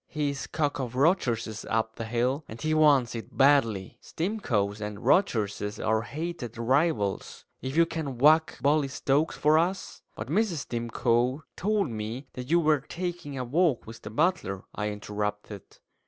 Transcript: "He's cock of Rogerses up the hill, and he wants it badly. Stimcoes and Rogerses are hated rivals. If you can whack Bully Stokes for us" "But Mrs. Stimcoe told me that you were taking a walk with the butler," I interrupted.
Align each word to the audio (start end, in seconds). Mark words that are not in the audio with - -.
"He's 0.07 0.47
cock 0.47 0.79
of 0.79 0.95
Rogerses 0.95 1.63
up 1.69 1.95
the 1.95 2.05
hill, 2.05 2.43
and 2.47 2.59
he 2.59 2.73
wants 2.73 3.13
it 3.13 3.37
badly. 3.37 3.99
Stimcoes 4.01 4.81
and 4.81 4.97
Rogerses 4.97 5.79
are 5.79 6.01
hated 6.01 6.57
rivals. 6.57 7.45
If 7.61 7.77
you 7.77 7.85
can 7.85 8.17
whack 8.17 8.57
Bully 8.63 8.87
Stokes 8.87 9.37
for 9.37 9.59
us" 9.59 10.01
"But 10.15 10.27
Mrs. 10.27 10.65
Stimcoe 10.67 11.43
told 11.55 11.91
me 11.91 12.25
that 12.33 12.49
you 12.49 12.59
were 12.59 12.79
taking 12.79 13.37
a 13.37 13.43
walk 13.43 13.85
with 13.85 14.01
the 14.01 14.09
butler," 14.09 14.63
I 14.73 14.89
interrupted. 14.89 15.77